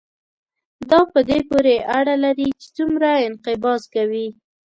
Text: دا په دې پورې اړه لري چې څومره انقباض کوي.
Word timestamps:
دا 0.89 0.99
په 1.11 1.19
دې 1.29 1.39
پورې 1.49 1.75
اړه 1.97 2.15
لري 2.23 2.49
چې 2.61 2.67
څومره 2.77 3.09
انقباض 3.27 3.81
کوي. 3.95 4.27